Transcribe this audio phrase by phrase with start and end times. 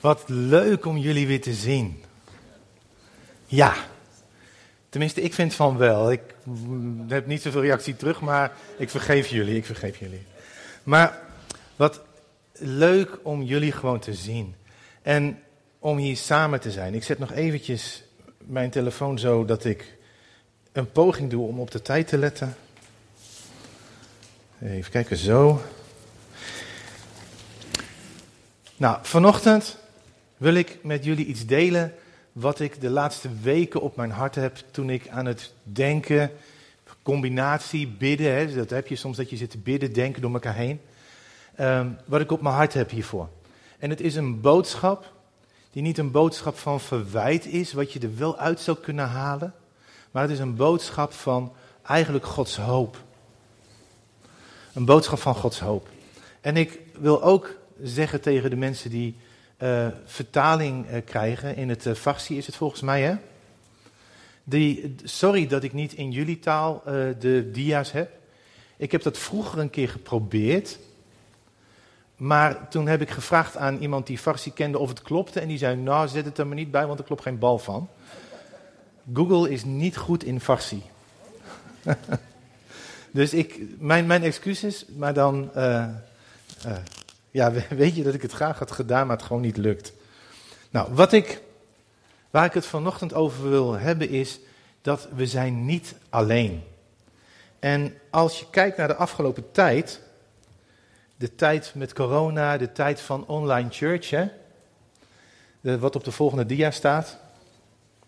[0.00, 2.02] Wat leuk om jullie weer te zien.
[3.46, 3.74] Ja,
[4.88, 6.12] tenminste, ik vind van wel.
[6.12, 6.20] Ik
[7.08, 10.26] heb niet zoveel reactie terug, maar ik vergeef jullie, ik vergeef jullie.
[10.82, 11.18] Maar
[11.76, 12.00] wat
[12.52, 14.54] leuk om jullie gewoon te zien.
[15.02, 15.42] En
[15.78, 16.94] om hier samen te zijn.
[16.94, 18.02] Ik zet nog eventjes
[18.38, 19.96] mijn telefoon zo dat ik
[20.72, 22.56] een poging doe om op de tijd te letten.
[24.62, 25.62] Even kijken, zo.
[28.76, 29.78] Nou, vanochtend
[30.40, 31.94] wil ik met jullie iets delen
[32.32, 36.30] wat ik de laatste weken op mijn hart heb toen ik aan het denken,
[37.02, 40.54] combinatie, bidden, hè, dat heb je soms dat je zit te bidden, denken door elkaar
[40.54, 40.80] heen,
[41.54, 43.28] ehm, wat ik op mijn hart heb hiervoor.
[43.78, 45.12] En het is een boodschap
[45.70, 49.54] die niet een boodschap van verwijt is, wat je er wel uit zou kunnen halen,
[50.10, 51.52] maar het is een boodschap van
[51.82, 53.02] eigenlijk Gods hoop.
[54.72, 55.88] Een boodschap van Gods hoop.
[56.40, 59.16] En ik wil ook zeggen tegen de mensen die
[59.62, 61.56] uh, vertaling uh, krijgen.
[61.56, 63.14] In het uh, Farsi is het volgens mij, hè?
[64.44, 66.82] Die, sorry dat ik niet in jullie taal
[67.18, 68.10] de dia's heb.
[68.76, 70.78] Ik heb dat vroeger een keer geprobeerd.
[72.16, 75.40] Maar toen heb ik gevraagd aan iemand die Farsi kende of het klopte.
[75.40, 77.58] En die zei, nou zet het er maar niet bij, want er klopt geen bal
[77.58, 77.88] van.
[79.12, 80.82] Google is niet goed in Farsi.
[83.10, 85.50] dus ik, mijn, mijn excuses, maar dan
[87.30, 89.92] ja, weet je dat ik het graag had gedaan, maar het gewoon niet lukt.
[90.70, 91.42] Nou, wat ik,
[92.30, 94.40] waar ik het vanochtend over wil hebben is
[94.82, 96.62] dat we zijn niet alleen.
[97.58, 100.00] En als je kijkt naar de afgelopen tijd,
[101.16, 104.28] de tijd met corona, de tijd van online church, hè,
[105.60, 107.16] de, wat op de volgende dia staat.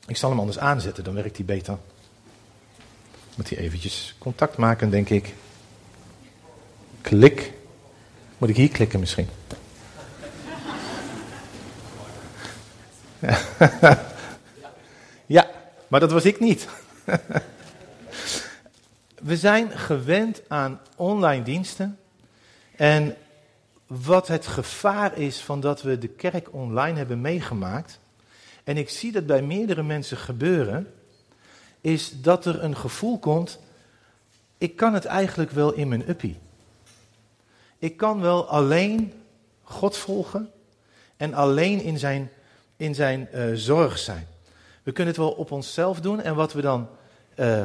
[0.06, 1.78] Ik zal hem anders aanzetten, dan werkt hij beter.
[3.34, 5.34] Moet hij eventjes contact maken, denk ik.
[7.00, 7.53] Klik.
[8.42, 9.28] Moet ik hier klikken misschien?
[15.26, 15.50] ja,
[15.88, 16.68] maar dat was ik niet.
[19.22, 21.98] We zijn gewend aan online diensten.
[22.76, 23.16] En
[23.86, 27.98] wat het gevaar is van dat we de kerk online hebben meegemaakt.
[28.64, 30.92] En ik zie dat bij meerdere mensen gebeuren.
[31.81, 33.58] Is dat er een gevoel komt.
[34.58, 36.38] Ik kan het eigenlijk wel in mijn uppie.
[37.82, 39.12] Ik kan wel alleen
[39.62, 40.50] God volgen
[41.16, 42.31] en alleen in zijn,
[42.76, 44.26] in zijn uh, zorg zijn.
[44.82, 46.88] We kunnen het wel op onszelf doen en wat we dan
[47.37, 47.65] uh,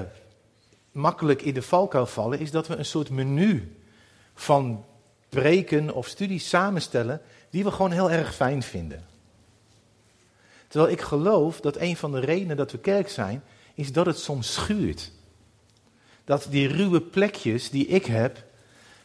[0.91, 3.75] makkelijk in de valkuil vallen, is dat we een soort menu
[4.35, 4.85] van
[5.29, 9.05] preken of studies samenstellen die we gewoon heel erg fijn vinden.
[10.67, 14.19] Terwijl ik geloof dat een van de redenen dat we kerk zijn, is dat het
[14.19, 15.11] soms schuurt.
[16.23, 18.43] Dat die ruwe plekjes die ik heb,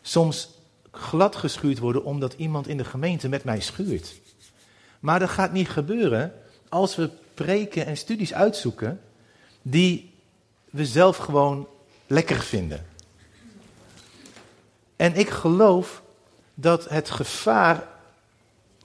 [0.03, 0.52] soms
[0.93, 4.15] glad geschuurd worden omdat iemand in de gemeente met mij schuurt.
[5.01, 6.33] Maar dat gaat niet gebeuren
[6.69, 9.01] als we preken en studies uitzoeken
[9.63, 10.15] die
[10.71, 11.69] we zelf gewoon
[12.07, 12.87] lekker vinden.
[14.97, 16.03] En ik geloof
[16.55, 17.89] dat het gevaar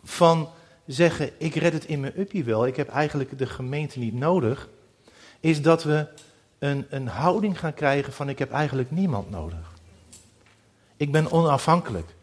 [0.04, 0.50] van
[0.86, 4.70] zeggen: ik red het in mijn uppie wel, ik heb eigenlijk de gemeente niet nodig,
[5.40, 6.08] is dat we
[6.60, 9.77] een, een houding gaan krijgen van: ik heb eigenlijk niemand nodig.
[10.98, 12.16] Ik ben onafhankelijk.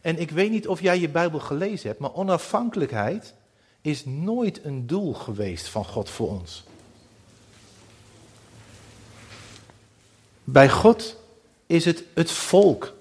[0.00, 3.34] En ik weet niet of jij je Bijbel gelezen hebt, maar onafhankelijkheid
[3.80, 6.64] is nooit een doel geweest van God voor ons.
[10.44, 11.16] Bij God
[11.66, 12.94] is het het volk,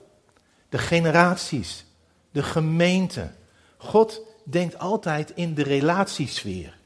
[0.70, 1.86] de generaties,
[2.32, 3.32] de gemeente.
[3.78, 6.78] God denkt altijd in de relatiesfeer.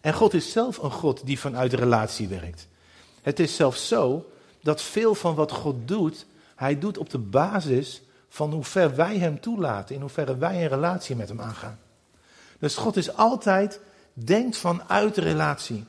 [0.00, 2.68] En God is zelf een God die vanuit relatie werkt.
[3.22, 4.30] Het is zelfs zo
[4.62, 6.26] dat veel van wat God doet,
[6.60, 10.68] hij doet op de basis van hoe ver wij hem toelaten, in hoeverre wij een
[10.68, 11.78] relatie met hem aangaan.
[12.58, 13.80] Dus God is altijd,
[14.12, 15.84] denkt vanuit de relatie.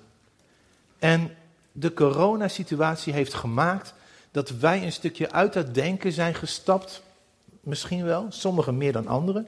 [0.99, 1.35] En
[1.71, 3.93] de coronasituatie heeft gemaakt
[4.31, 7.01] dat wij een stukje uit dat denken zijn gestapt.
[7.61, 9.47] Misschien wel, sommigen meer dan anderen.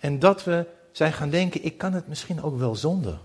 [0.00, 3.18] En dat we zijn gaan denken, ik kan het misschien ook wel zonder.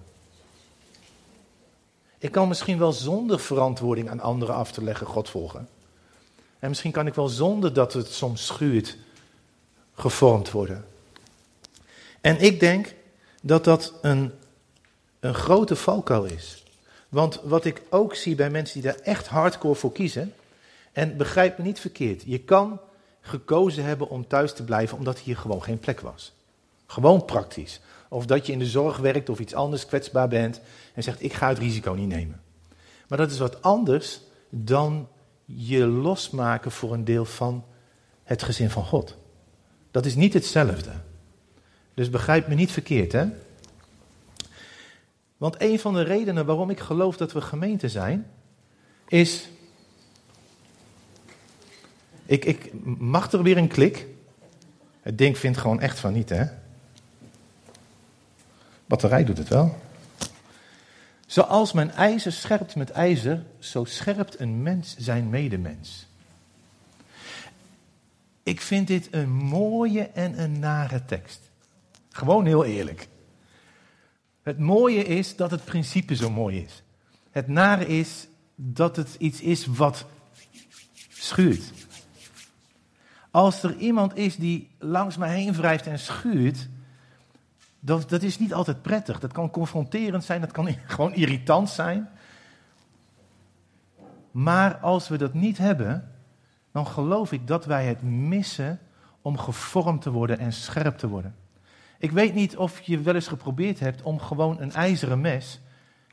[2.18, 5.68] Ik kan misschien wel zonder verantwoording aan anderen af te leggen God volgen.
[6.62, 8.98] En misschien kan ik wel zonder dat het soms schuurt,
[9.94, 10.86] gevormd worden.
[12.22, 12.94] En ik denk
[13.42, 14.32] dat dat een,
[15.20, 16.64] een grote valkuil is.
[17.10, 20.34] Want wat ik ook zie bij mensen die daar echt hardcore voor kiezen,
[20.92, 22.80] en begrijp me niet verkeerd, je kan
[23.22, 26.34] gekozen hebben om thuis te blijven omdat hier gewoon geen plek was.
[26.86, 27.80] Gewoon praktisch.
[28.10, 30.62] Of dat je in de zorg werkt of iets anders kwetsbaar bent
[30.94, 32.42] en zegt ik ga het risico niet nemen.
[33.08, 35.08] Maar dat is wat anders dan
[35.56, 37.66] je losmaken voor een deel van
[38.24, 39.18] het gezin van God.
[39.92, 40.92] Dat is niet hetzelfde.
[41.94, 43.26] Dus begrijp me niet verkeerd, hè?
[45.38, 48.28] Want een van de redenen waarom ik geloof dat we gemeente zijn,
[49.08, 49.50] is.
[52.26, 54.08] Ik, ik mag er weer een klik.
[55.02, 56.46] Het ding vindt gewoon echt van niet, hè?
[58.86, 59.78] Batterij doet het wel.
[61.32, 66.08] Zoals mijn ijzer scherpt met ijzer, zo scherpt een mens zijn medemens.
[68.44, 71.52] Ik vind dit een mooie en een nare tekst.
[72.10, 73.08] Gewoon heel eerlijk.
[74.44, 76.84] Het mooie is dat het principe zo mooi is.
[77.32, 80.06] Het nare is dat het iets is wat
[81.10, 81.64] schuurt.
[83.30, 86.70] Als er iemand is die langs mij heen wrijft en schuurt,
[87.84, 89.20] dat, dat is niet altijd prettig.
[89.20, 92.10] Dat kan confronterend zijn, dat kan gewoon irritant zijn.
[94.32, 96.12] Maar als we dat niet hebben,
[96.72, 98.80] dan geloof ik dat wij het missen
[99.22, 101.36] om gevormd te worden en scherp te worden.
[101.98, 105.60] Ik weet niet of je wel eens geprobeerd hebt om gewoon een ijzeren mes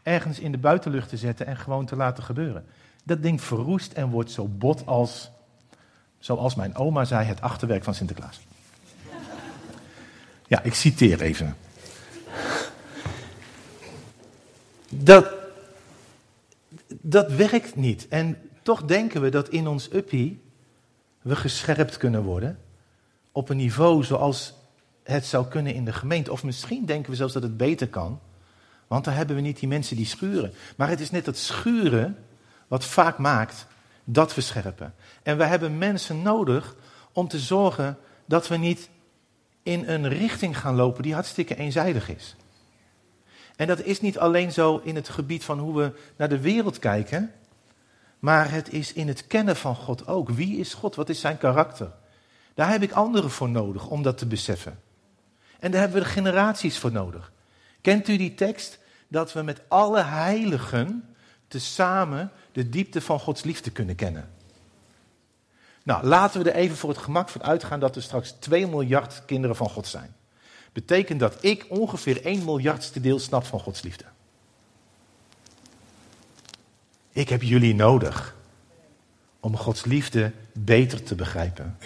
[0.03, 2.67] ergens in de buitenlucht te zetten en gewoon te laten gebeuren.
[3.05, 5.31] Dat ding verroest en wordt zo bot als,
[6.19, 8.41] zoals mijn oma zei, het achterwerk van Sinterklaas.
[10.49, 11.57] Ja, ik citeer even.
[14.89, 15.29] Dat,
[17.01, 18.09] dat werkt niet.
[18.09, 20.41] En toch denken we dat in ons uppie
[21.23, 22.59] we gescherpt kunnen worden.
[23.33, 24.55] Op een niveau zoals
[25.03, 26.33] het zou kunnen in de gemeente.
[26.33, 28.21] Of misschien denken we zelfs dat het beter kan.
[28.87, 30.53] Want dan hebben we niet die mensen die schuren.
[30.77, 32.17] Maar het is net dat schuren
[32.69, 33.67] wat vaak maakt
[34.05, 34.95] dat we scherpen.
[35.23, 36.77] En we hebben mensen nodig
[37.13, 38.89] om te zorgen dat we niet
[39.69, 42.37] in een richting gaan lopen die hartstikke eenzijdig is.
[43.57, 46.79] En dat is niet alleen zo in het gebied van hoe we naar de wereld
[46.79, 47.33] kijken,
[48.19, 50.31] maar het is in het kennen van God ook.
[50.31, 50.95] Wie is God?
[50.95, 51.91] Wat is zijn karakter?
[52.55, 54.81] Daar heb ik anderen voor nodig om dat te beseffen.
[55.59, 57.33] En daar hebben we de generaties voor nodig.
[57.81, 58.79] Kent u die tekst?
[59.09, 61.15] Dat we met alle heiligen
[61.49, 64.29] tezamen de diepte van Gods liefde kunnen kennen.
[65.89, 69.25] Nou, laten we er even voor het gemak van uitgaan dat er straks 2 miljard
[69.25, 70.15] kinderen van God zijn.
[70.73, 74.05] Betekent dat ik ongeveer 1 miljardste deel snap van Gods liefde.
[77.13, 78.37] Ik heb jullie nodig
[79.41, 81.79] om Gods liefde beter te begrijpen.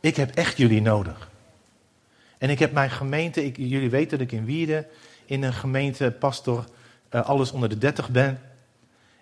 [0.00, 1.30] Ik heb echt jullie nodig.
[2.38, 4.86] En ik heb mijn gemeente, ik, jullie weten dat ik in Wierde
[5.24, 6.64] in een gemeente pastor
[7.10, 8.40] uh, alles onder de 30 ben.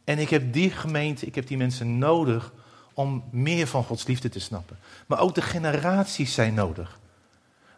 [0.05, 2.53] En ik heb die gemeente, ik heb die mensen nodig
[2.97, 4.79] om meer van Gods liefde te snappen.
[5.07, 6.99] Maar ook de generaties zijn nodig.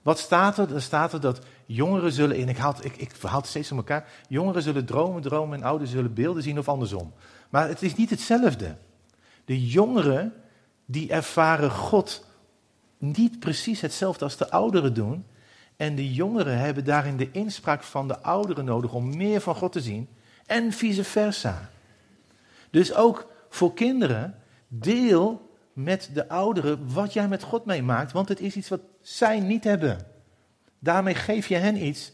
[0.02, 0.74] Wat staat er?
[0.74, 3.76] Er staat er dat jongeren zullen, en ik haal, ik, ik verhaal het steeds om
[3.76, 7.12] elkaar, jongeren zullen dromen, dromen en ouderen zullen beelden zien of andersom.
[7.48, 8.76] Maar het is niet hetzelfde.
[9.44, 10.34] De jongeren
[10.86, 12.24] die ervaren God
[12.98, 15.24] niet precies hetzelfde als de ouderen doen.
[15.76, 19.72] En de jongeren hebben daarin de inspraak van de ouderen nodig om meer van God
[19.72, 20.08] te zien.
[20.46, 21.70] En vice versa.
[22.70, 24.34] Dus ook voor kinderen,
[24.68, 29.40] deel met de ouderen wat jij met God meemaakt, want het is iets wat zij
[29.40, 29.98] niet hebben.
[30.78, 32.12] Daarmee geef je hen iets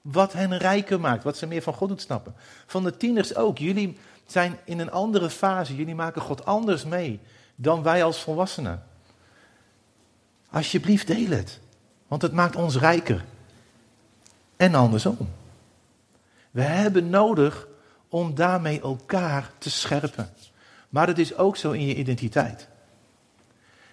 [0.00, 2.34] wat hen rijker maakt, wat ze meer van God doet snappen.
[2.66, 3.58] Van de tieners ook.
[3.58, 5.76] Jullie zijn in een andere fase.
[5.76, 7.20] Jullie maken God anders mee
[7.54, 8.82] dan wij als volwassenen.
[10.50, 11.60] Alsjeblieft, deel het.
[12.06, 13.24] Want het maakt ons rijker.
[14.56, 15.16] En andersom.
[16.50, 17.66] We hebben nodig
[18.08, 20.30] om daarmee elkaar te scherpen.
[20.96, 22.68] Maar het is ook zo in je identiteit.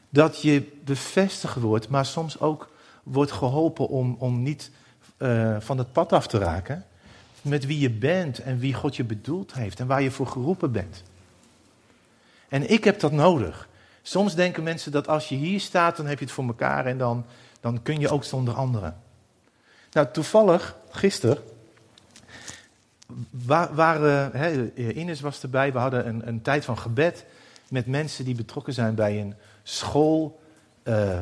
[0.10, 2.70] Dat je bevestigd wordt, maar soms ook
[3.04, 4.72] wordt geholpen om, om niet
[5.18, 6.86] uh, van het pad af te raken.
[7.42, 10.72] Met wie je bent en wie God je bedoeld heeft en waar je voor geroepen
[10.72, 11.04] bent.
[12.50, 13.68] En ik heb dat nodig.
[14.02, 16.98] Soms denken mensen dat als je hier staat, dan heb je het voor elkaar en
[16.98, 17.26] dan,
[17.60, 19.02] dan kun je ook zonder anderen.
[19.92, 21.38] Nou, toevallig, gisteren,
[23.74, 27.26] waren, he, Ines was erbij, we hadden een, een, tijd van gebed
[27.70, 29.34] met mensen die betrokken zijn bij een
[29.64, 30.42] school,
[30.84, 31.20] uh,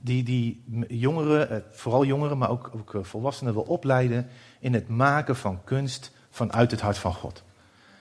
[0.00, 4.88] die, die jongeren, eh, vooral jongeren, maar ook, ook eh, volwassenen wil opleiden in het
[4.88, 7.42] maken van kunst vanuit het hart van God.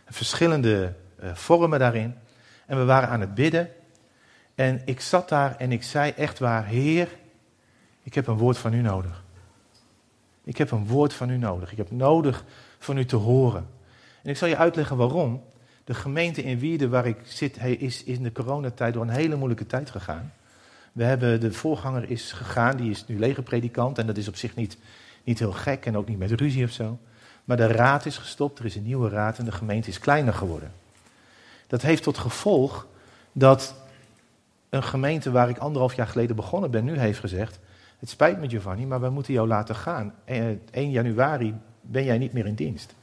[0.05, 0.93] Verschillende
[1.33, 2.15] vormen daarin.
[2.65, 3.69] En we waren aan het bidden.
[4.55, 7.09] En ik zat daar en ik zei echt waar, Heer,
[8.03, 9.23] ik heb een woord van u nodig.
[10.47, 11.71] Ik heb een woord van u nodig.
[11.71, 12.43] Ik heb nodig
[12.79, 13.67] van u te horen.
[14.23, 15.43] En ik zal je uitleggen waarom.
[15.83, 19.65] De gemeente in Wierde waar ik zit, is in de coronatijd door een hele moeilijke
[19.65, 20.33] tijd gegaan.
[20.91, 23.97] We hebben, de voorganger is gegaan, die is nu legerpredikant.
[23.97, 24.77] En dat is op zich niet,
[25.23, 26.97] niet heel gek en ook niet met ruzie of zo.
[27.43, 30.33] Maar de raad is gestopt, er is een nieuwe raad en de gemeente is kleiner
[30.33, 30.71] geworden.
[31.67, 32.87] Dat heeft tot gevolg
[33.31, 33.75] dat
[34.69, 37.59] een gemeente waar ik anderhalf jaar geleden begonnen ben, nu heeft gezegd:
[37.99, 40.13] Het spijt me, Giovanni, maar we moeten jou laten gaan.
[40.25, 42.95] 1 januari ben jij niet meer in dienst.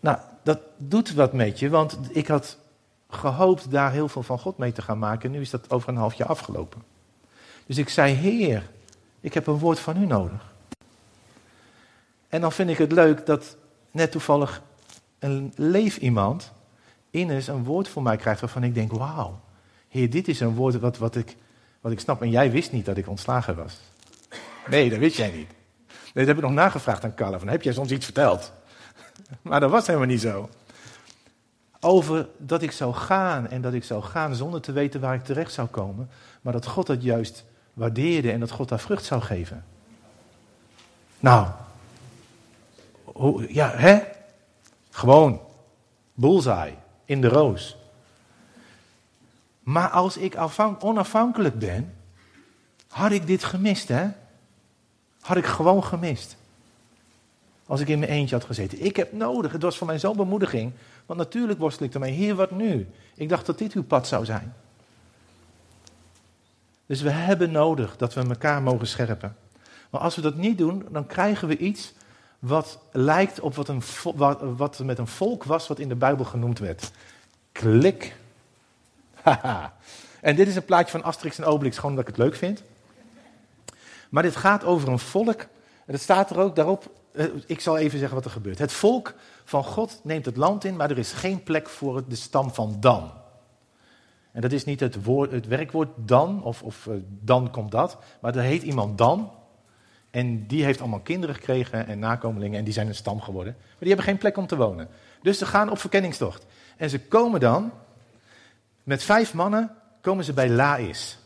[0.00, 2.58] Nou, dat doet wat met je, want ik had
[3.10, 5.24] gehoopt daar heel veel van God mee te gaan maken.
[5.24, 6.82] En nu is dat over een half jaar afgelopen.
[7.66, 8.70] Dus ik zei, Heer,
[9.20, 10.52] ik heb een woord van u nodig.
[12.28, 13.56] En dan vind ik het leuk dat
[13.90, 14.62] net toevallig
[15.18, 16.52] een leef iemand,
[17.10, 19.40] Ines, een woord voor mij krijgt waarvan ik denk, wauw,
[19.88, 21.36] Heer, dit is een woord wat, wat, ik,
[21.80, 22.22] wat ik snap.
[22.22, 23.78] En jij wist niet dat ik ontslagen was.
[24.68, 25.48] Nee, dat wist jij niet.
[25.88, 28.52] Nee, dat heb ik nog nagevraagd aan Carla, van heb jij soms iets verteld?
[29.42, 30.48] Maar dat was helemaal niet zo.
[31.80, 35.24] Over dat ik zou gaan en dat ik zou gaan zonder te weten waar ik
[35.24, 36.10] terecht zou komen.
[36.40, 39.64] Maar dat God dat juist waardeerde en dat God daar vrucht zou geven.
[41.20, 41.46] Nou,
[43.48, 44.00] ja, hè?
[44.90, 45.40] Gewoon,
[46.14, 47.76] bullseye, in de roos.
[49.68, 50.36] Maar als ik
[50.78, 51.94] onafhankelijk ben,
[52.88, 54.08] had ik dit gemist, hè?
[55.20, 56.36] Had ik gewoon gemist.
[57.66, 58.84] Als ik in mijn eentje had gezeten.
[58.84, 60.72] Ik heb nodig, het was voor mij zo'n bemoediging.
[61.06, 62.12] Want natuurlijk worstel ik ermee.
[62.12, 62.88] Heer, wat nu?
[63.14, 64.54] Ik dacht dat dit uw pad zou zijn.
[66.86, 69.36] Dus we hebben nodig dat we elkaar mogen scherpen.
[69.90, 71.92] Maar als we dat niet doen, dan krijgen we iets
[72.38, 73.82] wat lijkt op wat, een,
[74.56, 76.90] wat, met een volk was wat in de Bijbel genoemd werd.
[77.52, 78.16] Klik.
[80.20, 82.62] En dit is een plaatje van Asterix en Obelix, gewoon omdat ik het leuk vind.
[84.08, 85.40] Maar dit gaat over een volk.
[85.86, 86.90] En het staat er ook daarop.
[87.12, 88.58] Eh, ik zal even zeggen wat er gebeurt.
[88.58, 92.16] Het volk van God neemt het land in, maar er is geen plek voor de
[92.16, 93.12] stam van Dan.
[94.32, 97.98] En dat is niet het, woord, het werkwoord dan, of, of uh, dan komt dat,
[98.20, 99.32] maar er heet iemand Dan.
[100.10, 103.54] En die heeft allemaal kinderen gekregen en nakomelingen en die zijn een stam geworden.
[103.58, 104.88] Maar die hebben geen plek om te wonen.
[105.22, 106.46] Dus ze gaan op verkenningstocht.
[106.76, 107.72] En ze komen dan,
[108.88, 111.18] met vijf mannen, komen ze bij Laïs.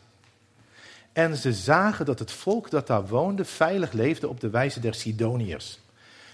[1.12, 4.94] En ze zagen dat het volk dat daar woonde veilig leefde op de wijze der
[4.94, 5.78] Sidoniërs.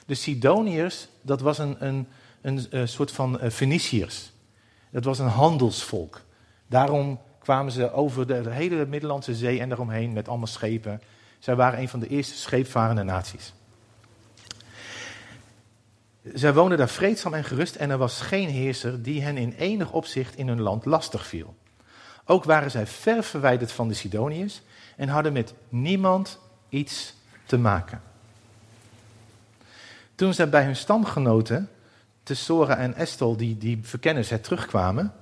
[0.07, 2.07] De Sidoniërs, dat was een, een,
[2.41, 4.33] een, een soort van Feniciërs.
[4.91, 6.21] Dat was een handelsvolk.
[6.67, 11.03] Daarom kwamen ze over de hele Middellandse Zee en daaromheen met allemaal schepen.
[11.39, 13.53] Zij waren een van de eerste scheepvarende naties.
[16.23, 19.93] Zij woonden daar vreedzaam en gerust en er was geen heerser die hen in enig
[19.93, 21.57] opzicht in hun land lastig viel.
[22.25, 24.63] Ook waren zij ver verwijderd van de Sidoniërs
[24.97, 27.15] en hadden met niemand iets
[27.47, 28.03] te maken.
[30.15, 31.69] Toen zij bij hun stamgenoten,
[32.23, 35.13] Tessora en Estel, die, die verkenners, terugkwamen,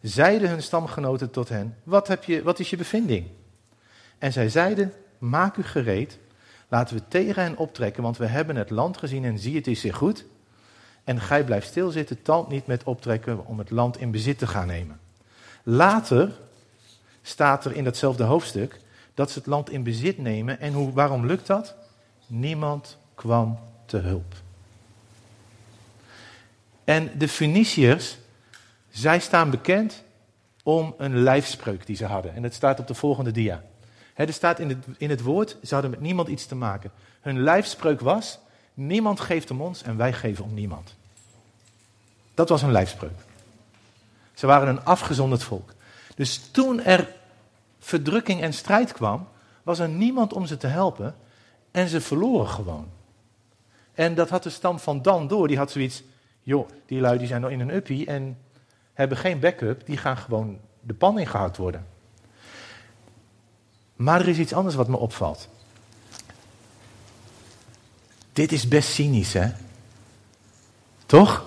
[0.00, 3.26] zeiden hun stamgenoten tot hen, wat, heb je, wat is je bevinding?
[4.18, 6.18] En zij zeiden, maak u gereed,
[6.72, 9.80] laten we tegen hen optrekken, want we hebben het land gezien en zie het is
[9.80, 10.24] zeer goed.
[11.04, 14.66] En gij blijft stilzitten, tand niet met optrekken om het land in bezit te gaan
[14.66, 15.00] nemen.
[15.62, 16.32] Later
[17.22, 18.80] staat er in datzelfde hoofdstuk
[19.14, 20.60] dat ze het land in bezit nemen.
[20.60, 21.74] En hoe, waarom lukt dat?
[22.26, 24.34] Niemand kwam te hulp.
[26.84, 28.18] En de Feniciërs,
[28.90, 30.02] zij staan bekend
[30.62, 32.34] om een lijfspreuk die ze hadden.
[32.34, 33.62] En dat staat op de volgende dia.
[34.26, 36.90] Er staat in het, in het woord, ze hadden met niemand iets te maken.
[37.20, 38.38] Hun lijfspreuk was,
[38.74, 40.94] niemand geeft om ons en wij geven om niemand.
[42.34, 43.18] Dat was hun lijfspreuk.
[44.34, 45.74] Ze waren een afgezonderd volk.
[46.14, 47.08] Dus toen er
[47.78, 49.28] verdrukking en strijd kwam,
[49.62, 51.14] was er niemand om ze te helpen
[51.70, 52.88] en ze verloren gewoon.
[53.94, 56.02] En dat had de stam van Dan door, die had zoiets,
[56.42, 58.38] joh, die lui die zijn nog in een uppie en
[58.92, 61.86] hebben geen backup, die gaan gewoon de pan ingehaald worden.
[63.96, 65.48] Maar er is iets anders wat me opvalt.
[68.32, 69.50] Dit is best cynisch, hè?
[71.06, 71.44] Toch?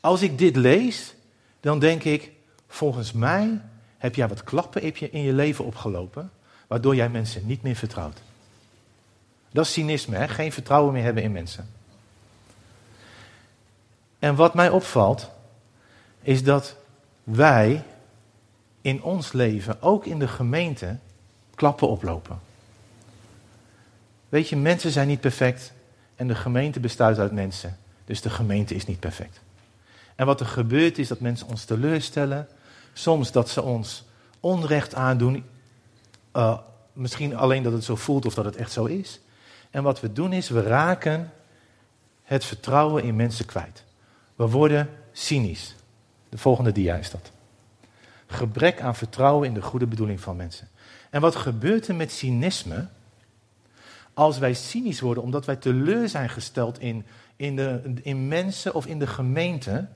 [0.00, 1.14] Als ik dit lees,
[1.60, 2.32] dan denk ik,
[2.68, 3.60] volgens mij
[3.98, 4.82] heb jij wat klappen
[5.12, 6.30] in je leven opgelopen,
[6.66, 8.22] waardoor jij mensen niet meer vertrouwt.
[9.50, 10.28] Dat is cynisme, hè?
[10.28, 11.70] geen vertrouwen meer hebben in mensen.
[14.18, 15.30] En wat mij opvalt,
[16.20, 16.76] is dat
[17.24, 17.84] wij
[18.82, 20.96] in ons leven, ook in de gemeente,
[21.54, 22.40] klappen oplopen.
[24.28, 25.72] Weet je, mensen zijn niet perfect
[26.16, 27.78] en de gemeente bestaat uit mensen.
[28.04, 29.40] Dus de gemeente is niet perfect.
[30.14, 32.48] En wat er gebeurt is dat mensen ons teleurstellen.
[32.92, 34.04] Soms dat ze ons
[34.40, 35.44] onrecht aandoen.
[36.36, 36.58] Uh,
[36.92, 39.20] misschien alleen dat het zo voelt of dat het echt zo is.
[39.70, 41.32] En wat we doen is, we raken
[42.22, 43.84] het vertrouwen in mensen kwijt.
[44.34, 45.74] We worden cynisch.
[46.28, 47.30] De volgende dia is dat.
[48.32, 50.68] Gebrek aan vertrouwen in de goede bedoeling van mensen.
[51.10, 52.86] En wat gebeurt er met cynisme?
[54.14, 57.04] Als wij cynisch worden omdat wij teleur zijn gesteld in,
[57.36, 59.88] in, de, in mensen of in de gemeente.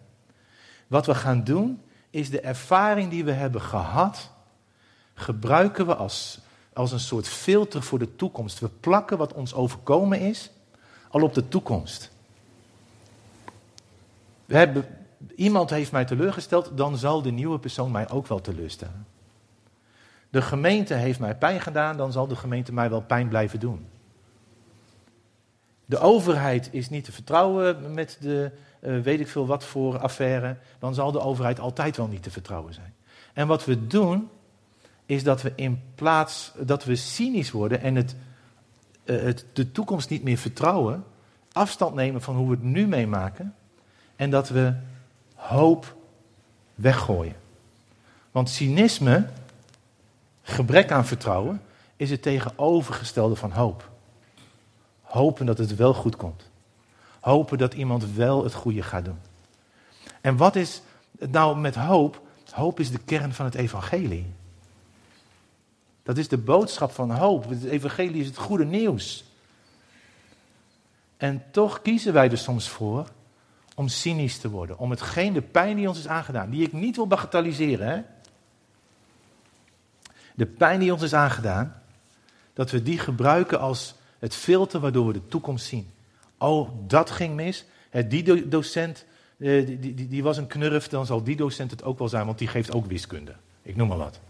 [0.87, 4.31] Wat we gaan doen, is de ervaring die we hebben gehad,
[5.15, 6.41] gebruiken we als,
[6.73, 8.59] als een soort filter voor de toekomst.
[8.59, 10.51] We plakken wat ons overkomen is
[11.11, 12.11] al op de toekomst.
[14.45, 14.85] We hebben,
[15.35, 19.07] iemand heeft mij teleurgesteld, dan zal de nieuwe persoon mij ook wel teleurstellen.
[20.31, 23.87] De gemeente heeft mij pijn gedaan, dan zal de gemeente mij wel pijn blijven doen.
[25.85, 30.57] De overheid is niet te vertrouwen met de uh, weet ik veel wat voor affaire,
[30.79, 32.95] dan zal de overheid altijd wel niet te vertrouwen zijn.
[33.33, 34.29] En wat we doen,
[35.07, 38.17] is dat we in plaats dat we cynisch worden en het,
[39.05, 41.05] uh, het, de toekomst niet meer vertrouwen,
[41.53, 43.55] afstand nemen van hoe we het nu meemaken
[44.17, 44.75] en dat we
[45.49, 45.95] hoop
[46.75, 47.37] weggooien.
[48.31, 49.29] Want cynisme,
[50.43, 51.63] gebrek aan vertrouwen,
[51.97, 53.91] is het tegenovergestelde van hoop.
[55.01, 56.51] Hopen dat het wel goed komt.
[57.21, 59.19] Hopen dat iemand wel het goede gaat doen.
[60.21, 60.83] En wat is
[61.19, 62.21] nou met hoop?
[62.51, 64.27] Hoop is de kern van het evangelie.
[66.03, 67.49] Dat is de boodschap van hoop.
[67.49, 69.25] Het evangelie is het goede nieuws.
[71.17, 73.09] En toch kiezen wij er soms voor
[73.77, 74.79] om cynisch te worden.
[74.79, 77.89] Om hetgeen, de pijn die ons is aangedaan, die ik niet wil bagatelliseren.
[77.89, 78.03] Hè?
[80.35, 81.83] De pijn die ons is aangedaan,
[82.53, 85.91] dat we die gebruiken als het filter waardoor we de toekomst zien.
[86.39, 87.65] Oh, dat ging mis.
[88.07, 89.05] Die docent,
[89.39, 92.27] eh, die, die, die was een knurf, dan zal die docent het ook wel zijn,
[92.27, 93.35] want die geeft ook wiskunde.
[93.63, 94.21] Ik noem maar wat.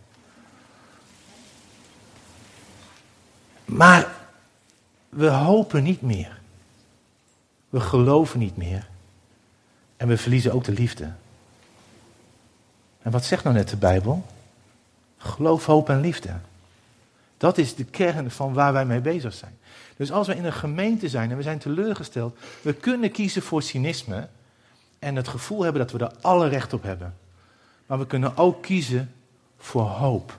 [3.65, 4.17] Maar
[5.09, 6.41] we hopen niet meer.
[7.69, 8.89] We geloven niet meer.
[9.97, 11.13] En we verliezen ook de liefde.
[13.03, 14.25] En wat zegt nou net de Bijbel?
[15.17, 16.31] Geloof, hoop en liefde.
[17.37, 19.59] Dat is de kern van waar wij mee bezig zijn.
[19.97, 23.63] Dus als we in een gemeente zijn en we zijn teleurgesteld, we kunnen kiezen voor
[23.63, 24.29] cynisme
[24.99, 27.15] en het gevoel hebben dat we er alle recht op hebben.
[27.87, 29.13] Maar we kunnen ook kiezen
[29.59, 30.39] voor hoop.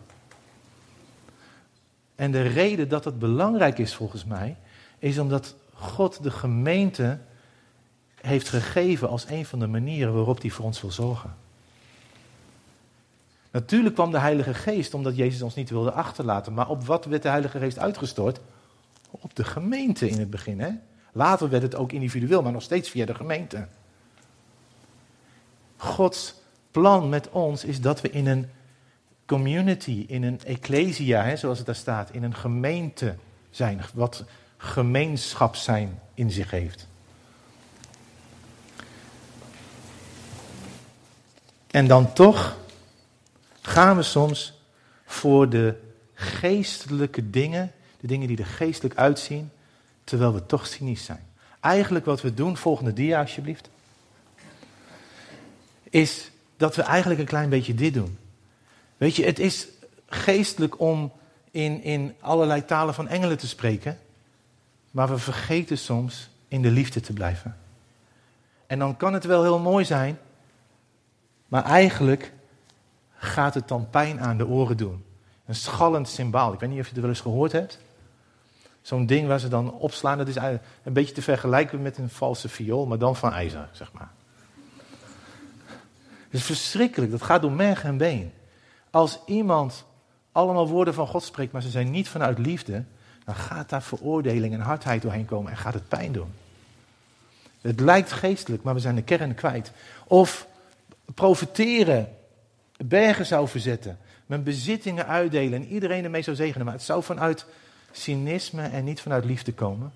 [2.15, 4.55] En de reden dat het belangrijk is volgens mij,
[4.99, 7.17] is omdat God de gemeente
[8.21, 11.35] heeft gegeven als een van de manieren waarop hij voor ons wil zorgen.
[13.51, 16.53] Natuurlijk kwam de Heilige Geest omdat Jezus ons niet wilde achterlaten.
[16.53, 18.39] Maar op wat werd de Heilige Geest uitgestort?
[19.09, 20.59] Op de gemeente in het begin.
[20.59, 20.69] Hè?
[21.11, 23.67] Later werd het ook individueel, maar nog steeds via de gemeente.
[25.77, 26.35] Gods
[26.71, 28.49] plan met ons is dat we in een
[29.25, 33.15] community, in een ecclesia, hè, zoals het daar staat, in een gemeente
[33.49, 33.81] zijn.
[33.93, 34.23] Wat
[34.57, 36.86] gemeenschap zijn in zich heeft.
[41.71, 42.57] En dan toch
[43.61, 44.61] gaan we soms
[45.05, 45.75] voor de
[46.13, 49.51] geestelijke dingen, de dingen die er geestelijk uitzien,
[50.03, 51.25] terwijl we toch cynisch zijn.
[51.59, 53.69] Eigenlijk wat we doen, volgende dia alsjeblieft,
[55.89, 58.17] is dat we eigenlijk een klein beetje dit doen.
[58.97, 59.67] Weet je, het is
[60.05, 61.11] geestelijk om
[61.51, 63.99] in, in allerlei talen van engelen te spreken,
[64.91, 67.57] maar we vergeten soms in de liefde te blijven.
[68.67, 70.19] En dan kan het wel heel mooi zijn,
[71.47, 72.33] maar eigenlijk
[73.17, 75.05] gaat het dan pijn aan de oren doen.
[75.45, 76.53] Een schallend symbaal.
[76.53, 77.79] Ik weet niet of je het wel eens gehoord hebt.
[78.81, 82.49] Zo'n ding waar ze dan opslaan, dat is een beetje te vergelijken met een valse
[82.49, 84.11] viool, maar dan van ijzer, zeg maar.
[86.23, 88.33] Het is verschrikkelijk, dat gaat door merg en been.
[88.89, 89.85] Als iemand
[90.31, 92.83] allemaal woorden van God spreekt, maar ze zijn niet vanuit liefde,
[93.25, 96.33] dan gaat daar veroordeling en hardheid doorheen komen en gaat het pijn doen.
[97.61, 99.71] Het lijkt geestelijk, maar we zijn de kern kwijt.
[100.05, 100.47] Of
[101.13, 102.15] profiteren
[102.85, 107.45] bergen zou verzetten, mijn bezittingen uitdelen en iedereen ermee zou zegenen, maar het zou vanuit
[107.91, 109.93] cynisme en niet vanuit liefde komen,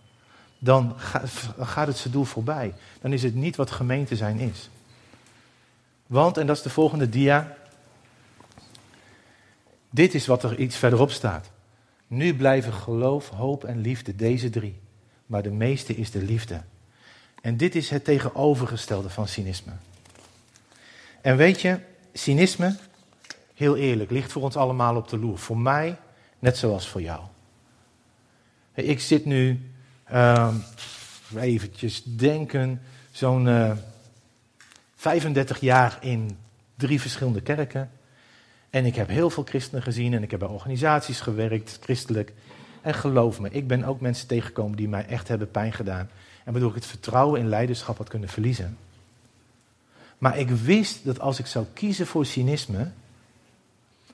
[0.59, 0.93] dan
[1.59, 2.73] gaat het zijn doel voorbij.
[3.01, 4.69] Dan is het niet wat gemeente zijn is.
[6.07, 7.57] Want, en dat is de volgende dia,
[9.89, 11.49] dit is wat er iets verderop staat.
[12.07, 14.79] Nu blijven geloof, hoop en liefde, deze drie.
[15.25, 16.61] Maar de meeste is de liefde.
[17.41, 19.71] En dit is het tegenovergestelde van cynisme.
[21.21, 21.79] En weet je,
[22.13, 22.75] cynisme,
[23.53, 25.37] heel eerlijk, ligt voor ons allemaal op de loer.
[25.37, 25.97] Voor mij,
[26.39, 27.21] net zoals voor jou.
[28.73, 29.71] Ik zit nu,
[30.11, 30.55] uh,
[31.35, 32.81] eventjes denken,
[33.11, 33.77] zo'n uh, eh,
[34.95, 36.37] 35 jaar in
[36.75, 37.91] drie verschillende kerken.
[38.69, 42.33] En ik heb heel veel christenen gezien en ik heb bij organisaties gewerkt, christelijk.
[42.81, 46.09] En geloof me, ik ben ook mensen tegengekomen die mij echt hebben pijn gedaan.
[46.43, 48.77] En waardoor ik het vertrouwen in leiderschap had kunnen verliezen.
[50.21, 52.91] Maar ik wist dat als ik zou kiezen voor cynisme,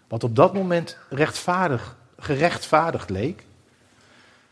[0.07, 3.43] wat op dat moment rechtvaardig, gerechtvaardigd leek,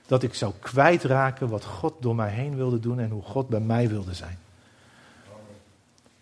[0.06, 3.60] dat ik zou kwijtraken wat God door mij heen wilde doen en hoe God bij
[3.60, 4.38] mij wilde zijn.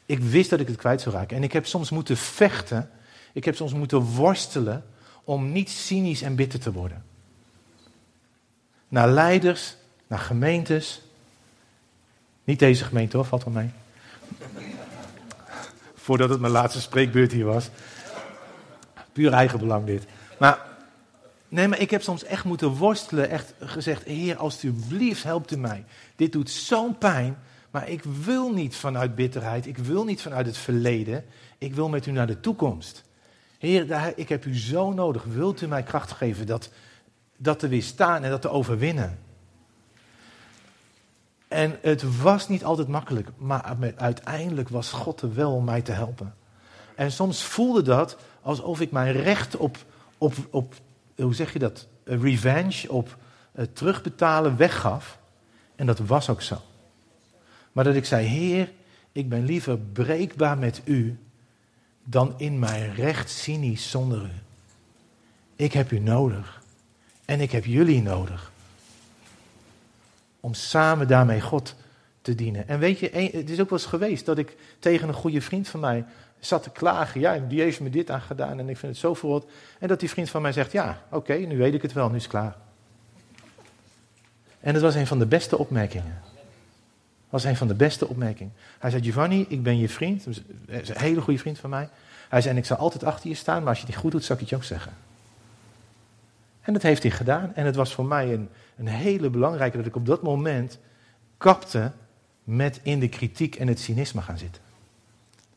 [0.05, 1.37] Ik wist dat ik het kwijt zou raken.
[1.37, 2.89] En ik heb soms moeten vechten,
[3.31, 4.85] ik heb soms moeten worstelen
[5.23, 7.05] om niet cynisch en bitter te worden.
[8.87, 9.75] Naar leiders,
[10.07, 11.01] naar gemeentes.
[12.43, 13.71] Niet deze gemeente hoor, valt wel mee.
[16.03, 17.69] Voordat het mijn laatste spreekbeurt hier was.
[19.13, 20.05] Puur eigenbelang dit.
[20.39, 20.59] Maar,
[21.49, 23.29] nee, maar ik heb soms echt moeten worstelen.
[23.29, 25.85] Echt gezegd, Heer, alstublieft helpt u mij.
[26.15, 27.37] Dit doet zo'n pijn.
[27.71, 29.67] Maar ik wil niet vanuit bitterheid.
[29.67, 31.25] Ik wil niet vanuit het verleden.
[31.57, 33.03] Ik wil met u naar de toekomst.
[33.59, 35.23] Heer, ik heb u zo nodig.
[35.23, 36.69] Wilt u mij kracht geven dat,
[37.37, 39.19] dat te weerstaan en dat te overwinnen?
[41.53, 45.91] En het was niet altijd makkelijk, maar uiteindelijk was God er wel om mij te
[45.91, 46.33] helpen.
[46.95, 49.77] En soms voelde dat alsof ik mijn recht op,
[50.17, 50.73] op, op
[51.15, 53.17] hoe zeg je dat, revenge, op
[53.51, 55.19] het terugbetalen weggaf.
[55.75, 56.57] En dat was ook zo.
[57.71, 58.71] Maar dat ik zei, Heer,
[59.11, 61.17] ik ben liever breekbaar met u
[62.03, 64.41] dan in mijn recht cynisch zonder u.
[65.55, 66.61] Ik heb u nodig.
[67.25, 68.52] En ik heb jullie nodig.
[70.43, 71.75] Om samen daarmee God
[72.21, 72.67] te dienen.
[72.67, 75.67] En weet je, het is ook wel eens geweest dat ik tegen een goede vriend
[75.67, 76.05] van mij
[76.39, 77.21] zat te klagen.
[77.21, 79.49] Ja, die heeft me dit aan gedaan en ik vind het zo verrot.
[79.79, 82.15] En dat die vriend van mij zegt, ja, oké, nu weet ik het wel, nu
[82.15, 82.55] is het klaar.
[84.59, 86.21] En dat was een van de beste opmerkingen.
[87.29, 88.53] was een van de beste opmerkingen.
[88.79, 90.25] Hij zei, Giovanni, ik ben je vriend.
[90.65, 91.89] Hij is een hele goede vriend van mij.
[92.29, 94.11] Hij zei, en ik zal altijd achter je staan, maar als je het niet goed
[94.11, 94.93] doet, zal ik het je ook zeggen.
[96.63, 97.55] En dat heeft hij gedaan.
[97.55, 100.79] En het was voor mij een, een hele belangrijke dat ik op dat moment
[101.37, 101.91] kapte
[102.43, 104.61] met in de kritiek en het cynisme gaan zitten.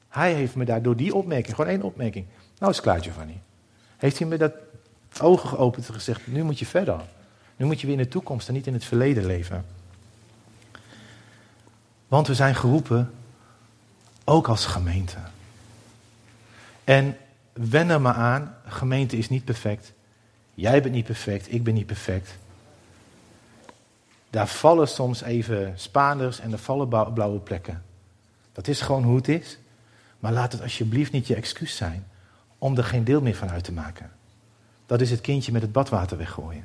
[0.08, 2.26] Hij heeft me daar door die opmerking, gewoon één opmerking,
[2.58, 3.40] nou is klaar Giovanni.
[3.96, 4.52] Heeft hij me dat
[5.20, 7.00] ogen geopend en gezegd, nu moet je verder.
[7.56, 9.64] Nu moet je weer in de toekomst en niet in het verleden leven.
[12.08, 13.10] Want we zijn geroepen,
[14.24, 15.18] ook als gemeente.
[16.84, 17.16] En
[17.52, 19.92] wen er maar aan, gemeente is niet perfect.
[20.56, 22.38] Jij bent niet perfect, ik ben niet perfect.
[24.30, 27.82] Daar vallen soms even Spaanders en er vallen blauwe plekken.
[28.52, 29.58] Dat is gewoon hoe het is.
[30.18, 32.06] Maar laat het alsjeblieft niet je excuus zijn
[32.58, 34.10] om er geen deel meer van uit te maken.
[34.86, 36.64] Dat is het kindje met het badwater weggooien.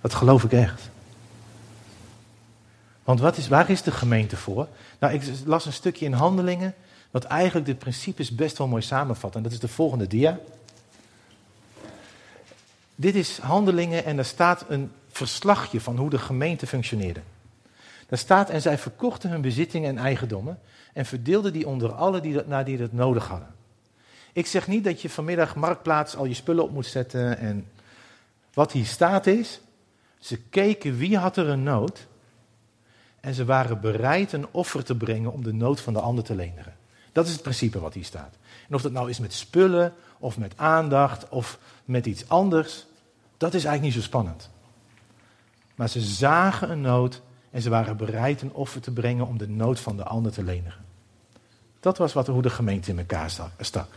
[0.00, 0.90] Dat geloof ik echt.
[3.04, 4.68] Want wat is, waar is de gemeente voor?
[4.98, 6.74] Nou, ik las een stukje in Handelingen,
[7.10, 9.36] wat eigenlijk de principes best wel mooi samenvat.
[9.36, 10.38] En dat is de volgende dia.
[12.96, 17.20] Dit is Handelingen en daar staat een verslagje van hoe de gemeente functioneerde.
[18.06, 20.58] Daar staat, en zij verkochten hun bezittingen en eigendommen
[20.92, 23.54] en verdeelden die onder alle die dat, naar die dat nodig hadden.
[24.32, 27.68] Ik zeg niet dat je vanmiddag marktplaats al je spullen op moet zetten en
[28.54, 29.60] wat hier staat is,
[30.18, 32.06] ze keken wie had er een nood
[33.20, 36.34] en ze waren bereid een offer te brengen om de nood van de ander te
[36.34, 36.76] lenigen.
[37.12, 38.36] Dat is het principe wat hier staat.
[38.68, 42.86] En of dat nou is met spullen of met aandacht of met iets anders,
[43.36, 44.50] dat is eigenlijk niet zo spannend.
[45.74, 49.48] Maar ze zagen een nood en ze waren bereid een offer te brengen om de
[49.48, 50.84] nood van de ander te lenigen.
[51.80, 53.88] Dat was wat, hoe de gemeente in elkaar stak.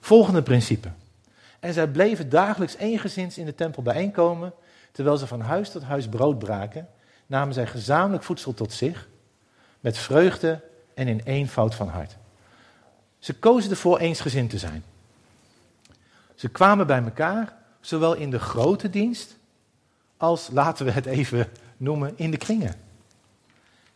[0.00, 0.88] Volgende principe.
[1.60, 4.52] En zij bleven dagelijks eengezins in de tempel bijeenkomen,
[4.92, 6.88] terwijl ze van huis tot huis brood braken,
[7.26, 9.08] namen zij gezamenlijk voedsel tot zich,
[9.80, 10.62] met vreugde
[10.94, 12.16] en in eenvoud van hart.
[13.18, 14.84] Ze kozen ervoor eensgezind te zijn.
[16.36, 19.36] Ze kwamen bij elkaar, zowel in de grote dienst,
[20.16, 22.74] als, laten we het even noemen, in de kringen.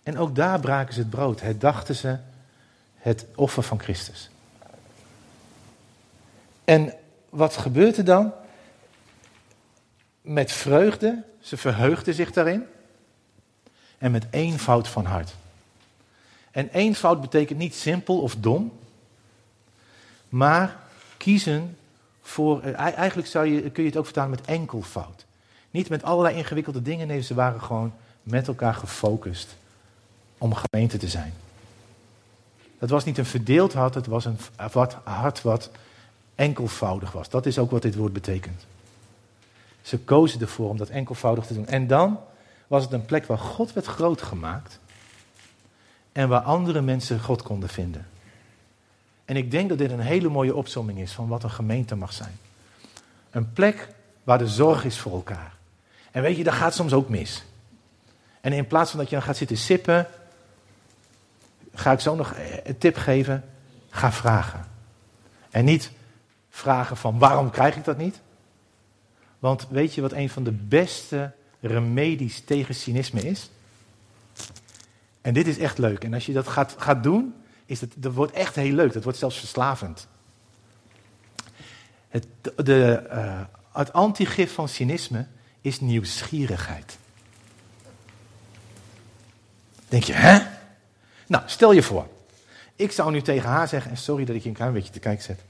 [0.02, 2.18] En ook daar braken ze het brood, herdachten ze
[2.94, 4.30] het offer van Christus.
[6.64, 6.94] En
[7.28, 8.32] wat gebeurt er dan?
[10.20, 12.66] Met vreugde, ze verheugden zich daarin.
[13.98, 15.34] En met eenvoud van hart.
[16.50, 18.78] En eenvoud betekent niet simpel of dom,
[20.28, 20.76] maar
[21.16, 21.76] kiezen
[22.22, 25.24] voor, eh, eigenlijk zou je, kun je het ook vertalen met enkelvoud.
[25.70, 29.56] Niet met allerlei ingewikkelde dingen, nee, ze waren gewoon met elkaar gefocust
[30.38, 31.32] om gemeente te zijn.
[32.78, 34.38] Dat was niet een verdeeld hart, het was een
[34.72, 35.70] wat, hart wat
[36.34, 37.28] enkelvoudig was.
[37.28, 38.66] Dat is ook wat dit woord betekent.
[39.82, 41.66] Ze kozen ervoor om dat enkelvoudig te doen.
[41.66, 42.18] En dan
[42.66, 44.78] was het een plek waar God werd groot gemaakt
[46.12, 48.06] en waar andere mensen God konden vinden.
[49.30, 52.12] En ik denk dat dit een hele mooie opzomming is van wat een gemeente mag
[52.12, 52.38] zijn.
[53.30, 53.88] Een plek
[54.24, 55.54] waar de zorg is voor elkaar.
[56.10, 57.44] En weet je, dat gaat soms ook mis.
[58.40, 60.06] En in plaats van dat je dan gaat zitten sippen,
[61.74, 63.44] ga ik zo nog een tip geven.
[63.90, 64.66] Ga vragen.
[65.50, 65.90] En niet
[66.48, 68.20] vragen van waarom krijg ik dat niet?
[69.38, 73.50] Want weet je wat een van de beste remedies tegen cynisme is?
[75.20, 76.04] En dit is echt leuk.
[76.04, 77.34] En als je dat gaat, gaat doen,
[77.70, 78.92] is het, dat wordt echt heel leuk.
[78.92, 80.06] Dat wordt zelfs verslavend.
[82.08, 83.40] Het, de, uh,
[83.72, 85.26] het antigif van cynisme
[85.60, 86.98] is nieuwsgierigheid.
[89.88, 90.46] Denk je, hè?
[91.26, 92.08] Nou, stel je voor.
[92.76, 94.98] Ik zou nu tegen haar zeggen, en sorry dat ik je een klein beetje te
[94.98, 95.40] kijken zet.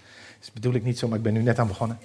[0.40, 1.98] Dat bedoel ik niet zo, maar ik ben nu net aan begonnen.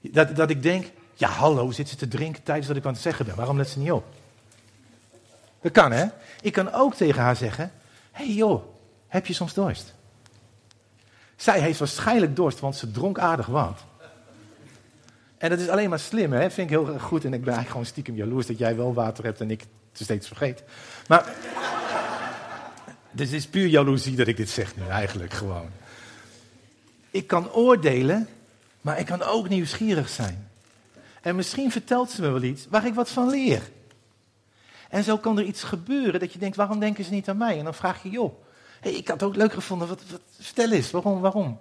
[0.00, 3.02] Dat, dat ik denk, ja hallo, zit ze te drinken tijdens dat ik aan het
[3.02, 3.36] zeggen ben.
[3.36, 4.06] Waarom let ze niet op?
[5.60, 6.06] Dat kan hè.
[6.40, 7.72] Ik kan ook tegen haar zeggen,
[8.12, 8.76] hé hey joh,
[9.08, 9.94] heb je soms dorst?
[11.36, 13.84] Zij heeft waarschijnlijk dorst, want ze dronk aardig wat.
[15.38, 16.50] En dat is alleen maar slim, hè?
[16.50, 17.24] vind ik heel goed.
[17.24, 19.68] En ik ben eigenlijk gewoon stiekem jaloers dat jij wel water hebt en ik het
[19.92, 20.62] steeds vergeet.
[21.08, 21.34] Maar,
[23.10, 25.70] dus het is puur jaloezie dat ik dit zeg nu eigenlijk gewoon.
[27.10, 28.28] Ik kan oordelen,
[28.80, 30.50] maar ik kan ook nieuwsgierig zijn.
[31.20, 33.62] En misschien vertelt ze me wel iets waar ik wat van leer.
[34.88, 37.58] En zo kan er iets gebeuren dat je denkt, waarom denken ze niet aan mij?
[37.58, 38.42] En dan vraag je, joh,
[38.80, 41.58] hey, ik had het ook leuk gevonden, wat, wat, vertel eens, waarom, waarom?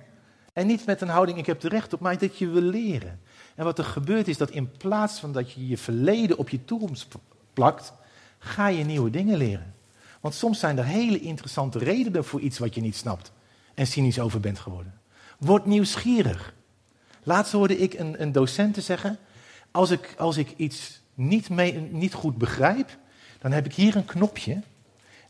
[0.54, 3.20] En niet met een houding, ik heb er recht op, maar dat je wil leren.
[3.56, 6.66] En wat er gebeurt is dat in plaats van dat je je verleden op je
[6.66, 7.08] toekomst
[7.54, 7.94] plakt,
[8.40, 9.76] ga je nieuwe dingen leren.
[10.22, 13.32] Want soms zijn er hele interessante redenen voor iets wat je niet snapt
[13.74, 15.00] en cynisch over bent geworden.
[15.38, 16.54] Word nieuwsgierig.
[17.24, 19.18] Laatst hoorde ik een, een zeggen,
[19.72, 22.98] als ik, als ik iets niet, mee, niet goed begrijp,
[23.40, 24.62] dan heb ik hier een knopje.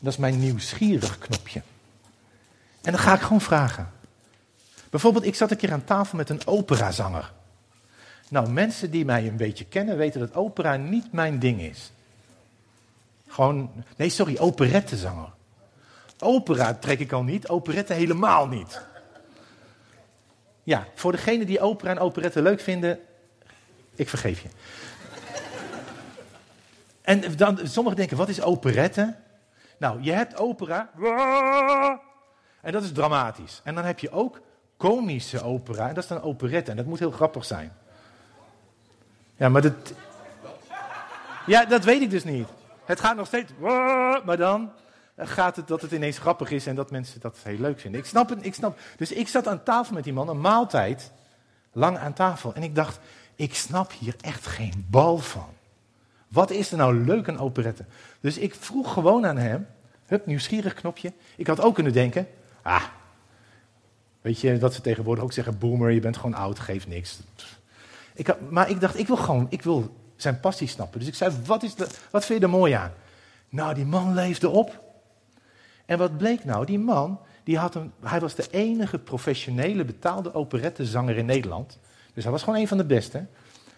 [0.00, 1.62] Dat is mijn nieuwsgierig knopje.
[2.82, 3.90] En dan ga ik gewoon vragen.
[4.90, 7.32] Bijvoorbeeld, ik zat een keer aan tafel met een operazanger.
[8.28, 11.92] Nou, mensen die mij een beetje kennen weten dat opera niet mijn ding is.
[13.28, 15.28] Gewoon, nee, sorry, operettezanger.
[16.18, 18.80] Opera trek ik al niet, operette helemaal niet.
[20.62, 23.00] Ja, voor degenen die opera en operette leuk vinden,
[23.94, 24.48] ik vergeef je.
[27.02, 29.14] En dan, sommigen denken, wat is operette?
[29.78, 30.90] Nou, je hebt opera.
[32.60, 33.60] En dat is dramatisch.
[33.64, 34.40] En dan heb je ook
[34.76, 35.88] komische opera.
[35.88, 36.70] En dat is dan operette.
[36.70, 37.72] En dat moet heel grappig zijn.
[39.36, 39.92] Ja, maar dat.
[41.46, 42.48] Ja, dat weet ik dus niet.
[42.84, 43.52] Het gaat nog steeds.
[44.24, 44.70] Maar dan
[45.16, 48.00] gaat het dat het ineens grappig is en dat mensen dat heel leuk vinden.
[48.00, 48.78] Ik snap het, ik snap.
[48.96, 51.12] Dus ik zat aan tafel met die man, een maaltijd,
[51.72, 52.54] lang aan tafel.
[52.54, 52.98] En ik dacht,
[53.34, 55.48] ik snap hier echt geen bal van.
[56.28, 57.84] Wat is er nou leuk aan operette?
[58.20, 59.66] Dus ik vroeg gewoon aan hem,
[60.06, 61.12] hup, nieuwsgierig knopje.
[61.36, 62.28] Ik had ook kunnen denken,
[62.68, 62.84] ah,
[64.20, 67.18] weet je, dat ze tegenwoordig ook zeggen, boomer, je bent gewoon oud, geeft niks.
[68.14, 70.98] Ik had, maar ik dacht, ik wil gewoon, ik wil zijn passie snappen.
[70.98, 72.92] Dus ik zei, wat, is de, wat vind je er mooi aan?
[73.48, 74.86] Nou, die man leefde op.
[75.86, 76.66] En wat bleek nou?
[76.66, 81.78] Die man, die had een, hij was de enige professionele betaalde operettezanger in Nederland.
[82.14, 83.26] Dus hij was gewoon een van de beste.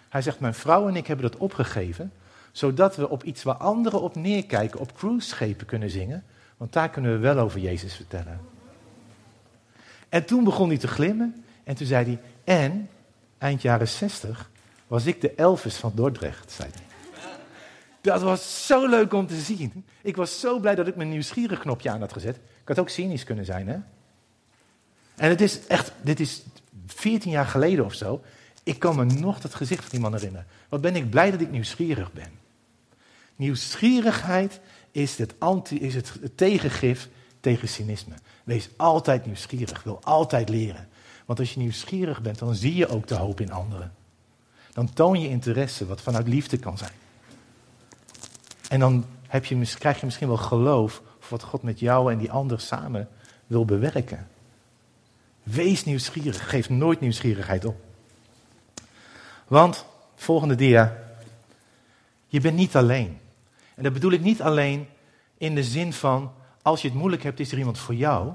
[0.08, 2.12] Hij zegt, mijn vrouw en ik hebben dat opgegeven,
[2.52, 6.24] zodat we op iets waar anderen op neerkijken, op cruiseschepen kunnen zingen.
[6.56, 8.40] Want daar kunnen we wel over Jezus vertellen.
[10.10, 12.20] En toen begon hij te glimmen en toen zei hij,
[12.56, 12.88] en
[13.38, 14.50] eind jaren 60
[14.86, 16.82] was ik de Elvis van Dordrecht, zei hij.
[18.00, 19.84] Dat was zo leuk om te zien.
[20.02, 22.36] Ik was zo blij dat ik mijn nieuwsgierig knopje aan had gezet.
[22.36, 23.78] Ik had ook cynisch kunnen zijn, hè?
[25.16, 26.42] En het is echt, dit is
[26.86, 28.22] 14 jaar geleden of zo.
[28.62, 30.46] Ik kan me nog dat gezicht van die man herinneren.
[30.68, 32.30] Wat ben ik blij dat ik nieuwsgierig ben.
[33.36, 37.08] Nieuwsgierigheid is het, anti, is het tegengif
[37.40, 38.14] tegen cynisme.
[38.44, 40.88] Wees altijd nieuwsgierig, wil altijd leren.
[41.26, 43.92] Want als je nieuwsgierig bent, dan zie je ook de hoop in anderen.
[44.72, 46.92] Dan toon je interesse, wat vanuit liefde kan zijn.
[48.68, 52.18] En dan heb je, krijg je misschien wel geloof voor wat God met jou en
[52.18, 53.08] die ander samen
[53.46, 54.28] wil bewerken.
[55.42, 57.80] Wees nieuwsgierig, geef nooit nieuwsgierigheid op.
[59.46, 60.98] Want, volgende dia,
[62.26, 63.18] je bent niet alleen.
[63.74, 64.88] En dat bedoel ik niet alleen
[65.38, 68.32] in de zin van, als je het moeilijk hebt, is er iemand voor jou.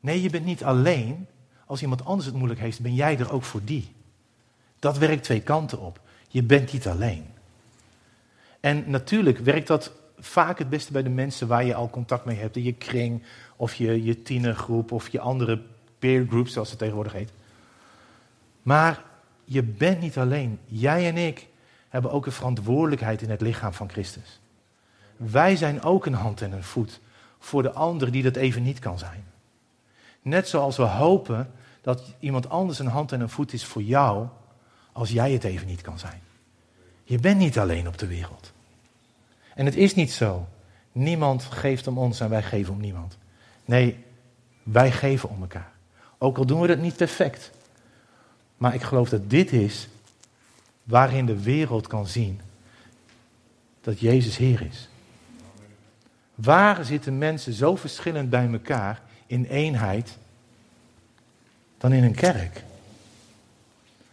[0.00, 1.26] Nee, je bent niet alleen.
[1.66, 3.92] Als iemand anders het moeilijk heeft, ben jij er ook voor die.
[4.78, 6.00] Dat werkt twee kanten op.
[6.28, 7.26] Je bent niet alleen.
[8.60, 12.36] En natuurlijk werkt dat vaak het beste bij de mensen waar je al contact mee
[12.36, 12.56] hebt.
[12.56, 13.22] In je kring,
[13.56, 15.62] of je, je tienergroep, of je andere
[15.98, 17.32] peer group, zoals het tegenwoordig heet.
[18.62, 19.02] Maar
[19.44, 20.58] je bent niet alleen.
[20.66, 21.48] Jij en ik
[21.88, 24.40] hebben ook een verantwoordelijkheid in het lichaam van Christus.
[25.16, 27.00] Wij zijn ook een hand en een voet
[27.44, 29.24] voor de ander die dat even niet kan zijn.
[30.22, 34.26] Net zoals we hopen dat iemand anders een hand en een voet is voor jou,
[34.92, 36.20] als jij het even niet kan zijn.
[37.04, 38.52] Je bent niet alleen op de wereld.
[39.54, 40.48] En het is niet zo.
[40.92, 43.18] Niemand geeft om ons en wij geven om niemand.
[43.64, 44.04] Nee,
[44.62, 45.72] wij geven om elkaar.
[46.18, 47.50] Ook al doen we dat niet perfect.
[48.56, 49.88] Maar ik geloof dat dit is
[50.82, 52.40] waarin de wereld kan zien
[53.80, 54.88] dat Jezus Heer is.
[56.34, 60.18] Waar zitten mensen zo verschillend bij elkaar in eenheid
[61.78, 62.62] dan in een kerk?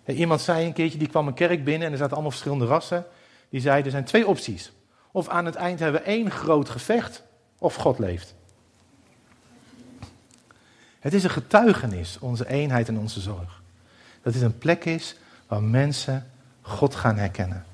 [0.05, 3.05] Iemand zei een keertje, die kwam een kerk binnen en er zaten allemaal verschillende rassen.
[3.49, 4.71] Die zei, er zijn twee opties.
[5.11, 7.23] Of aan het eind hebben we één groot gevecht,
[7.57, 8.33] of God leeft.
[10.99, 13.61] Het is een getuigenis, onze eenheid en onze zorg.
[14.21, 15.15] Dat het een plek is
[15.47, 16.31] waar mensen
[16.61, 17.65] God gaan herkennen.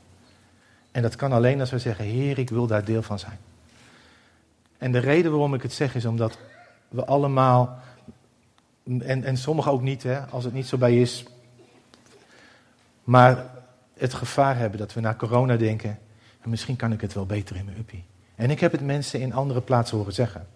[0.91, 3.37] En dat kan alleen als we zeggen, Heer, ik wil daar deel van zijn.
[4.77, 6.37] En de reden waarom ik het zeg is omdat
[6.87, 7.79] we allemaal,
[8.83, 11.25] en, en sommigen ook niet, hè, als het niet zo bij is,
[13.03, 13.45] maar
[13.93, 15.99] het gevaar hebben dat we naar corona denken,
[16.41, 18.03] en misschien kan ik het wel beter in mijn uppie.
[18.35, 20.47] En ik heb het mensen in andere plaatsen horen zeggen.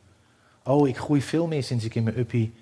[0.63, 2.53] Oh, ik groei veel meer sinds ik in mijn uppie.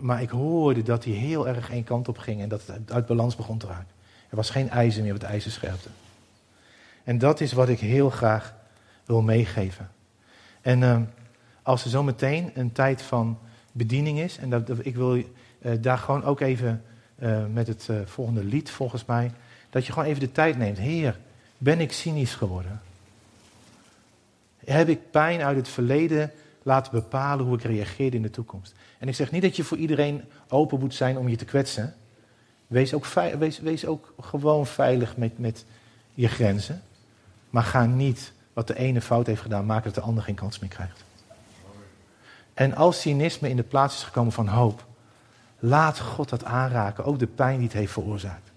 [0.00, 3.06] Maar ik hoorde dat hij heel erg één kant op ging en dat het uit
[3.06, 3.94] balans begon te raken.
[4.30, 5.88] Er was geen ijzer meer het ijzerscherpte.
[7.04, 8.54] En dat is wat ik heel graag
[9.04, 9.90] wil meegeven.
[10.64, 11.00] En uh,
[11.62, 13.38] als er zo meteen een tijd van
[13.72, 15.24] bediening is, en dat, ik wil uh,
[15.80, 16.82] daar gewoon ook even
[17.18, 19.30] uh, met het eh, volgende lied volgens mij,
[19.70, 20.78] dat je gewoon even de tijd neemt.
[20.78, 21.18] Heer,
[21.58, 22.80] ben ik cynisch geworden?
[24.64, 26.30] Heb ik pijn uit het verleden
[26.62, 28.74] laten bepalen hoe ik reageerde in de toekomst?
[28.98, 31.94] En ik zeg niet dat je voor iedereen open moet zijn om je te kwetsen.
[32.66, 33.06] Wees ook,
[33.62, 35.64] wees ook gewoon veilig met, met
[36.14, 36.82] je grenzen.
[37.50, 40.58] Maar ga niet wat de ene fout heeft gedaan maken dat de ander geen kans
[40.58, 41.04] meer krijgt.
[42.54, 44.84] En als cynisme in de plaats is gekomen van hoop,
[45.58, 47.04] laat God dat aanraken.
[47.04, 48.50] Ook de pijn die het heeft veroorzaakt.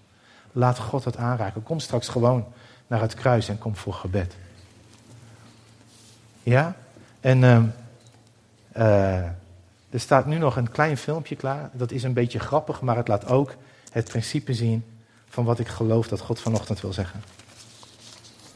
[0.52, 1.62] Laat God dat aanraken.
[1.62, 2.46] Kom straks gewoon
[2.86, 4.36] naar het kruis en kom voor gebed.
[6.42, 6.76] Ja?
[7.20, 7.62] En uh,
[8.76, 9.24] uh,
[9.90, 11.70] er staat nu nog een klein filmpje klaar.
[11.72, 13.54] Dat is een beetje grappig, maar het laat ook
[13.90, 14.84] het principe zien
[15.28, 17.22] van wat ik geloof dat God vanochtend wil zeggen.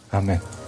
[0.09, 0.62] Amen.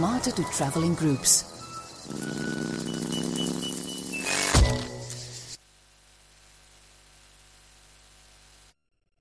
[0.00, 1.59] Smarter to travel in groups.